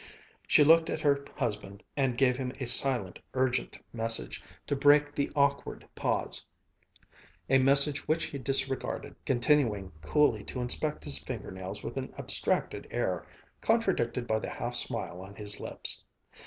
She 0.47 0.63
looked 0.63 0.89
at 0.89 1.01
her 1.01 1.23
husband 1.35 1.83
and 1.95 2.17
gave 2.17 2.35
him 2.35 2.53
a 2.59 2.65
silent, 2.65 3.19
urgent 3.35 3.77
message 3.93 4.41
to 4.65 4.75
break 4.75 5.13
the 5.13 5.29
awkward 5.35 5.87
pause, 5.93 6.43
a 7.47 7.59
message 7.59 8.07
which 8.07 8.23
he 8.23 8.39
disregarded, 8.39 9.15
continuing 9.27 9.91
coolly 10.01 10.43
to 10.45 10.59
inspect 10.59 11.03
his 11.03 11.19
fingernails 11.19 11.83
with 11.83 11.97
an 11.97 12.11
abstracted 12.17 12.87
air, 12.89 13.27
contradicted 13.61 14.25
by 14.25 14.39
the 14.39 14.49
half 14.49 14.73
smile 14.73 15.21
on 15.21 15.35
his 15.35 15.59
lips. 15.59 16.03